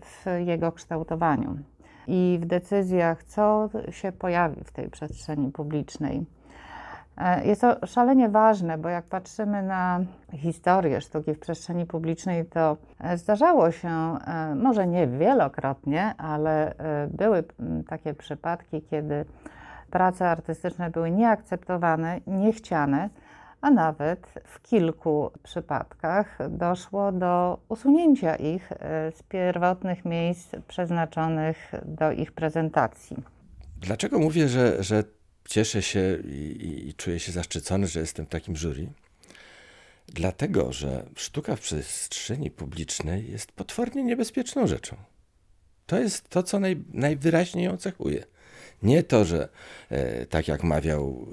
w 0.00 0.24
jego 0.46 0.72
kształtowaniu 0.72 1.56
i 2.06 2.38
w 2.42 2.46
decyzjach, 2.46 3.24
co 3.24 3.68
się 3.90 4.12
pojawi 4.12 4.64
w 4.64 4.72
tej 4.72 4.90
przestrzeni 4.90 5.52
publicznej. 5.52 6.24
E, 7.16 7.46
Jest 7.46 7.60
to 7.60 7.86
szalenie 7.86 8.28
ważne, 8.28 8.78
bo 8.78 8.88
jak 8.88 9.04
patrzymy 9.04 9.62
na 9.62 10.00
historię 10.32 11.00
sztuki 11.00 11.34
w 11.34 11.38
przestrzeni 11.38 11.86
publicznej, 11.86 12.44
to 12.46 12.76
zdarzało 13.14 13.70
się, 13.70 14.16
może 14.56 14.86
nie 14.86 15.06
wielokrotnie, 15.06 16.14
ale 16.18 16.74
były 17.10 17.44
takie 17.88 18.14
przypadki, 18.14 18.82
kiedy 18.82 19.24
prace 19.90 20.30
artystyczne 20.30 20.90
były 20.90 21.10
nieakceptowane, 21.10 22.20
niechciane, 22.26 23.10
a 23.60 23.70
nawet 23.70 24.34
w 24.44 24.62
kilku 24.62 25.30
przypadkach 25.42 26.38
doszło 26.50 27.12
do 27.12 27.58
usunięcia 27.68 28.36
ich 28.36 28.72
e, 28.72 29.12
z 29.12 29.22
pierwotnych 29.22 30.04
miejsc 30.04 30.54
przeznaczonych 30.68 31.72
do 31.84 32.12
ich 32.12 32.32
prezentacji. 32.32 33.16
Dlaczego 33.76 34.18
mówię, 34.18 34.48
że, 34.48 34.82
że 34.82 35.04
cieszę 35.48 35.82
się 35.82 36.18
i, 36.24 36.88
i, 36.88 36.94
czuję 36.94 37.20
się 37.20 37.32
zaszczycony, 37.32 37.86
że 37.86 38.00
jestem 38.00 38.26
w 38.26 38.28
takim 38.28 38.56
jury? 38.56 38.88
Dlatego, 40.08 40.72
że 40.72 41.04
sztuka 41.16 41.56
w 41.56 41.60
przestrzeni 41.60 42.50
publicznej 42.50 43.30
jest 43.30 43.52
potwornie 43.52 44.04
niebezpieczną 44.04 44.66
rzeczą. 44.66 44.96
To 45.86 45.98
jest 45.98 46.28
to, 46.28 46.42
co 46.42 46.60
naj, 46.60 46.84
najwyraźniej 46.92 47.64
ją 47.64 47.76
cechuje. 47.76 48.24
Nie 48.82 49.02
to, 49.02 49.24
że 49.24 49.48
e, 49.90 50.26
tak 50.26 50.48
jak 50.48 50.62
mawiał 50.62 51.26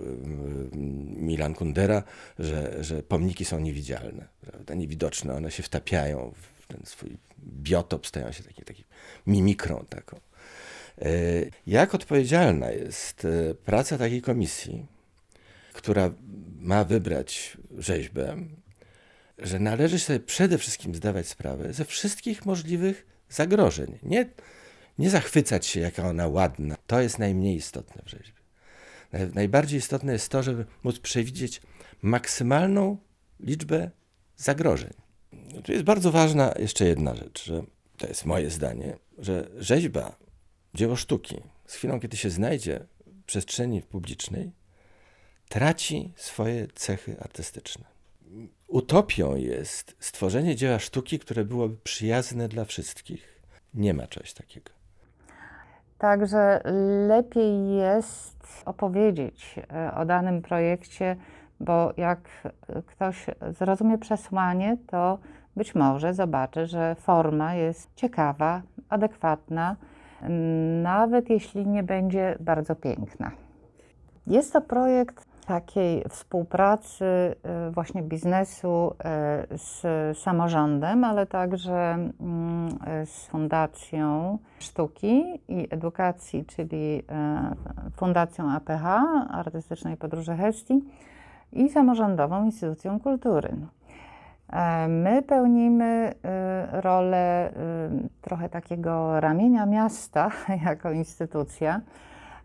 e, 0.73 0.75
Milan 1.21 1.53
Kundera, 1.53 2.03
że, 2.39 2.83
że 2.83 3.03
pomniki 3.03 3.45
są 3.45 3.59
niewidzialne, 3.59 4.27
prawda? 4.41 4.73
niewidoczne, 4.73 5.33
one 5.33 5.51
się 5.51 5.63
wtapiają 5.63 6.33
w 6.61 6.67
ten 6.67 6.81
swój 6.85 7.17
biotop, 7.43 8.07
stają 8.07 8.31
się 8.31 8.43
takie, 8.43 8.63
takie 8.65 8.83
mimikrą 9.27 9.85
taką. 9.89 10.19
E, 11.01 11.09
Jak 11.67 11.95
odpowiedzialna 11.95 12.71
jest 12.71 13.27
praca 13.65 13.97
takiej 13.97 14.21
komisji, 14.21 14.85
która 15.73 16.13
ma 16.59 16.83
wybrać 16.83 17.57
rzeźbę, 17.77 18.37
że 19.37 19.59
należy 19.59 19.99
sobie 19.99 20.19
przede 20.19 20.57
wszystkim 20.57 20.95
zdawać 20.95 21.27
sprawę 21.27 21.73
ze 21.73 21.85
wszystkich 21.85 22.45
możliwych 22.45 23.05
zagrożeń. 23.29 23.97
Nie, 24.03 24.25
nie 24.97 25.09
zachwycać 25.09 25.65
się, 25.65 25.79
jaka 25.79 26.07
ona 26.09 26.27
ładna. 26.27 26.75
To 26.87 27.01
jest 27.01 27.19
najmniej 27.19 27.55
istotne 27.55 28.01
w 28.05 28.09
rzeźbie. 28.09 28.39
Naj- 29.13 29.35
Najbardziej 29.35 29.79
istotne 29.79 30.13
jest 30.13 30.29
to, 30.29 30.43
żeby 30.43 30.65
móc 30.83 30.99
przewidzieć 30.99 31.61
maksymalną 32.01 32.97
liczbę 33.39 33.91
zagrożeń. 34.37 34.93
Tu 35.63 35.71
jest 35.71 35.83
bardzo 35.83 36.11
ważna 36.11 36.53
jeszcze 36.59 36.85
jedna 36.85 37.15
rzecz, 37.15 37.45
że 37.45 37.63
to 37.97 38.07
jest 38.07 38.25
moje 38.25 38.49
zdanie, 38.49 38.97
że 39.17 39.49
rzeźba, 39.57 40.15
dzieło 40.73 40.95
sztuki, 40.95 41.35
z 41.67 41.73
chwilą, 41.75 41.99
kiedy 41.99 42.17
się 42.17 42.29
znajdzie 42.29 42.85
w 43.05 43.23
przestrzeni 43.25 43.81
publicznej, 43.81 44.51
traci 45.49 46.13
swoje 46.15 46.67
cechy 46.75 47.19
artystyczne. 47.19 47.85
Utopią 48.67 49.35
jest 49.35 49.95
stworzenie 49.99 50.55
dzieła 50.55 50.79
sztuki, 50.79 51.19
które 51.19 51.45
byłoby 51.45 51.77
przyjazne 51.83 52.47
dla 52.47 52.65
wszystkich. 52.65 53.41
Nie 53.73 53.93
ma 53.93 54.07
czegoś 54.07 54.33
takiego. 54.33 54.71
Także 55.97 56.61
lepiej 57.07 57.75
jest 57.75 58.63
opowiedzieć 58.65 59.59
e, 59.73 59.95
o 59.95 60.05
danym 60.05 60.41
projekcie, 60.41 61.15
bo 61.59 61.93
jak 61.97 62.19
ktoś 62.85 63.25
zrozumie 63.51 63.97
przesłanie, 63.97 64.77
to 64.87 65.17
być 65.55 65.75
może 65.75 66.13
zobaczy, 66.13 66.67
że 66.67 66.95
forma 66.95 67.53
jest 67.53 67.95
ciekawa, 67.95 68.61
adekwatna, 68.89 69.75
nawet 70.83 71.29
jeśli 71.29 71.67
nie 71.67 71.83
będzie 71.83 72.37
bardzo 72.39 72.75
piękna. 72.75 73.31
Jest 74.27 74.53
to 74.53 74.61
projekt 74.61 75.34
takiej 75.45 76.03
współpracy 76.09 77.05
e, 77.05 77.71
właśnie 77.71 78.03
biznesu 78.03 78.95
e, 79.03 79.57
z 79.57 79.83
samorządem, 80.17 81.03
ale 81.03 81.25
także 81.25 81.73
mm, 82.19 82.69
z 83.05 83.25
Fundacją 83.27 84.37
Sztuki 84.59 85.41
i 85.47 85.67
Edukacji, 85.69 86.45
czyli 86.45 87.03
e, 87.09 87.55
Fundacją 87.95 88.51
APH, 88.51 88.85
Artystycznej 89.31 89.97
Podróży 89.97 90.35
Hestii 90.35 90.83
i 91.53 91.69
samorządową 91.69 92.45
instytucją 92.45 92.99
kultury. 92.99 93.55
My 94.87 95.23
pełnimy 95.23 96.13
rolę 96.71 97.53
trochę 98.21 98.49
takiego 98.49 99.19
ramienia 99.19 99.65
miasta 99.65 100.31
jako 100.65 100.91
instytucja, 100.91 101.81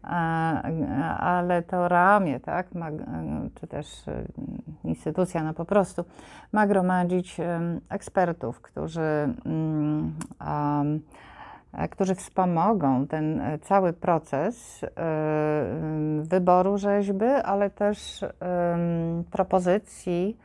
ale 0.02 1.62
to 1.62 1.88
ramię, 1.88 2.40
tak, 2.40 2.74
ma, 2.74 2.90
czy 3.54 3.66
też 3.66 4.08
e, 4.08 4.24
instytucja, 4.84 5.42
no 5.42 5.54
po 5.54 5.64
prostu 5.64 6.04
ma 6.52 6.66
gromadzić 6.66 7.40
em, 7.40 7.80
ekspertów, 7.88 8.60
którzy, 8.60 9.34
mm, 9.46 10.12
e, 11.72 11.88
którzy 11.88 12.14
wspomogą 12.14 13.06
ten 13.06 13.40
e, 13.40 13.58
cały 13.58 13.92
proces 13.92 14.84
e, 14.84 14.88
wyboru 16.22 16.78
rzeźby, 16.78 17.26
ale 17.44 17.70
też 17.70 18.24
propozycji, 19.30 20.36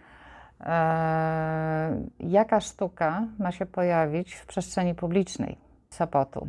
e, 0.62 2.02
jaka 2.20 2.60
sztuka 2.60 3.28
ma 3.40 3.52
się 3.52 3.66
pojawić 3.66 4.34
w 4.34 4.46
przestrzeni 4.46 4.96
publicznej 4.96 5.58
Sopotu. 5.90 6.48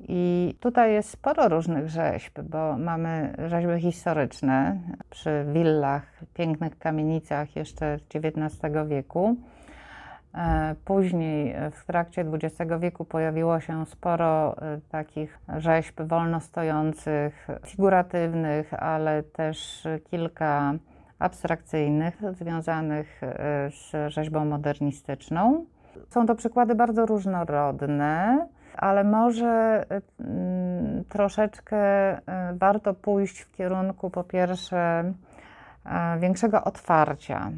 I 0.00 0.54
tutaj 0.60 0.92
jest 0.92 1.10
sporo 1.10 1.48
różnych 1.48 1.88
rzeźb, 1.88 2.40
bo 2.42 2.76
mamy 2.78 3.34
rzeźby 3.48 3.80
historyczne 3.80 4.78
przy 5.10 5.44
willach, 5.52 6.24
pięknych 6.34 6.78
kamienicach 6.78 7.56
jeszcze 7.56 7.98
z 7.98 8.16
XIX 8.16 8.74
wieku. 8.88 9.36
E, 10.34 10.74
Później 10.84 11.54
w 11.72 11.86
trakcie 11.86 12.24
XX 12.32 12.72
wieku 12.80 13.04
pojawiło 13.04 13.60
się 13.60 13.86
sporo 13.86 14.56
e, 14.62 14.80
takich 14.88 15.38
rzeźb 15.56 16.02
wolnostojących, 16.02 17.48
figuratywnych, 17.66 18.74
ale 18.74 19.22
też 19.22 19.88
kilka 20.10 20.74
abstrakcyjnych, 21.18 22.22
związanych 22.32 23.20
e, 23.22 23.70
z 23.70 24.12
rzeźbą 24.12 24.44
modernistyczną. 24.44 25.64
Są 26.08 26.26
to 26.26 26.34
przykłady 26.34 26.74
bardzo 26.74 27.06
różnorodne, 27.06 28.46
ale 28.78 29.04
może 29.04 29.84
mm, 30.20 31.04
troszeczkę 31.04 31.76
e, 31.76 32.20
warto 32.54 32.94
pójść 32.94 33.40
w 33.40 33.52
kierunku 33.52 34.10
po 34.10 34.24
pierwsze 34.24 35.12
e, 35.86 36.18
większego 36.18 36.64
otwarcia 36.64 37.50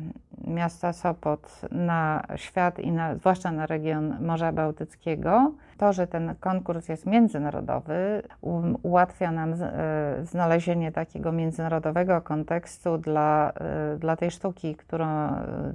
miasta 0.46 0.92
Sopot 0.92 1.60
na 1.70 2.22
świat 2.36 2.78
i 2.78 2.92
na, 2.92 3.14
zwłaszcza 3.14 3.52
na 3.52 3.66
region 3.66 4.16
Morza 4.20 4.52
Bałtyckiego. 4.52 5.52
To, 5.78 5.92
że 5.92 6.06
ten 6.06 6.34
konkurs 6.40 6.88
jest 6.88 7.06
międzynarodowy, 7.06 8.22
ułatwia 8.82 9.30
nam 9.30 9.52
e, 9.52 9.56
znalezienie 10.22 10.92
takiego 10.92 11.32
międzynarodowego 11.32 12.20
kontekstu 12.20 12.98
dla, 12.98 13.52
dla 13.98 14.16
tej 14.16 14.30
sztuki, 14.30 14.74
którą 14.74 15.06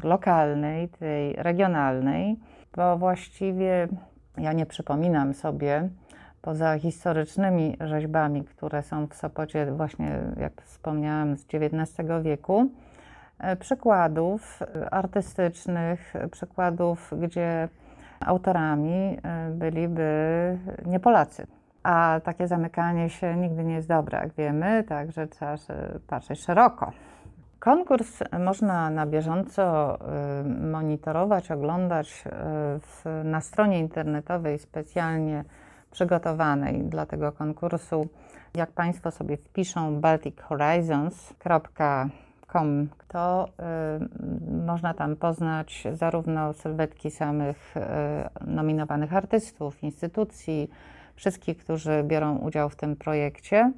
lokalnej, 0.04 0.90
tej 0.90 1.34
regionalnej, 1.34 2.40
bo 2.76 2.98
właściwie 2.98 3.88
ja 4.38 4.54
nie 4.54 4.66
przypominam 4.66 5.34
sobie, 5.34 5.90
poza 6.46 6.80
historycznymi 6.80 7.78
rzeźbami, 7.80 8.44
które 8.44 8.84
są 8.84 9.08
w 9.08 9.16
Sopocie, 9.16 9.72
właśnie 9.72 10.20
jak 10.38 10.62
wspomniałam, 10.62 11.38
z 11.38 11.46
XIX 11.54 12.08
wieku, 12.22 12.70
e, 13.40 13.56
przykładów 13.56 14.60
e, 14.62 14.90
artystycznych, 14.90 16.16
e, 16.16 16.28
przykładów, 16.28 17.14
gdzie 17.18 17.70
autorami 18.20 19.18
byliby 19.52 20.10
nie 20.86 21.00
Polacy. 21.00 21.48
A 21.84 22.20
takie 22.24 22.48
zamykanie 22.48 23.10
się 23.10 23.36
nigdy 23.36 23.64
nie 23.64 23.74
jest 23.74 23.88
dobre, 23.88 24.20
jak 24.20 24.34
wiemy, 24.34 24.84
także 24.84 25.28
trzeba 25.28 25.56
patrzeć 26.08 26.40
szeroko. 26.40 26.92
Konkurs 27.66 28.24
można 28.40 28.90
na 28.90 29.06
bieżąco 29.06 29.96
y, 29.96 30.00
monitorować, 30.72 31.52
oglądać 31.52 32.24
y, 33.06 33.24
na 33.24 33.42
stronie 33.42 33.80
internetowej 33.80 34.60
specjalnie 34.60 35.44
przygotowanej 35.92 36.84
dla 36.84 37.06
tego 37.06 37.32
konkursu. 37.32 38.08
Jak 38.56 38.72
Państwo 38.72 39.12
sobie 39.12 39.38
wpiszą 39.38 40.02
baltichorizons.com, 40.02 42.90
to 43.08 43.48
y, 43.48 43.52
można 44.66 44.94
tam 44.94 45.16
poznać 45.16 45.84
zarówno 45.94 46.54
sylwetki 46.54 47.12
samych 47.12 47.76
nominowanych 48.48 49.14
artystów, 49.14 49.84
instytucji, 49.84 50.70
wszystkich, 51.16 51.58
którzy 51.58 52.04
biorą 52.04 52.38
udział 52.38 52.70
w 52.70 52.76
tym 52.76 52.96
projekcie 52.96 53.72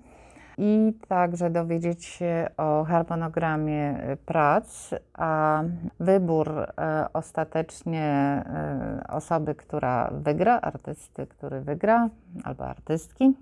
i 0.57 0.93
także 1.07 1.49
dowiedzieć 1.49 2.05
się 2.05 2.49
o 2.57 2.83
harmonogramie 2.83 4.09
y, 4.11 4.17
prac, 4.17 4.89
a 5.13 5.63
wybór 5.99 6.49
e, 6.59 6.67
ostatecznie 7.13 8.03
e, 8.03 9.03
osoby, 9.09 9.55
która 9.55 10.09
wygra, 10.11 10.61
artysty, 10.61 11.27
który 11.27 11.61
wygra, 11.61 12.09
albo 12.43 12.65
artystki, 12.65 13.33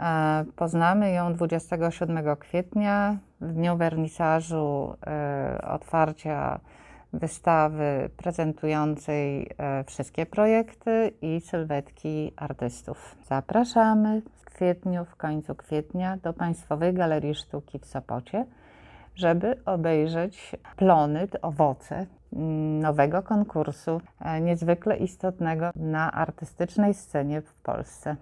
E, 0.00 0.44
Poznamy 0.56 1.12
ją 1.12 1.34
27 1.34 2.36
kwietnia 2.36 3.16
w 3.40 3.52
dniu 3.52 3.76
wernisażu 3.76 4.96
e, 5.06 5.62
otwarcia 5.68 6.60
wystawy 7.12 8.10
prezentującej 8.16 9.50
e, 9.58 9.84
wszystkie 9.84 10.26
projekty 10.26 11.12
i 11.22 11.40
sylwetki 11.40 12.32
artystów. 12.36 13.16
Zapraszamy 13.28 14.22
w 14.34 14.44
kwietniu, 14.44 15.04
w 15.04 15.16
końcu 15.16 15.54
kwietnia 15.54 16.16
do 16.16 16.32
Państwowej 16.32 16.94
Galerii 16.94 17.34
Sztuki 17.34 17.78
w 17.78 17.86
Sopocie, 17.86 18.46
żeby 19.14 19.64
obejrzeć 19.64 20.52
plony, 20.76 21.28
owoce 21.42 22.06
mm, 22.32 22.80
nowego 22.80 23.22
konkursu, 23.22 24.00
e, 24.20 24.40
niezwykle 24.40 24.96
istotnego 24.96 25.70
na 25.76 26.12
artystycznej 26.12 26.94
scenie 26.94 27.40
w 27.42 27.54
Polsce. 27.54 28.16